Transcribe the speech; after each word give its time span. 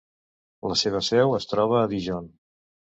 La 0.71 0.77
seva 0.83 1.03
seu 1.11 1.37
es 1.41 1.47
troba 1.55 1.81
a 1.85 1.87
Dijon. 1.95 2.35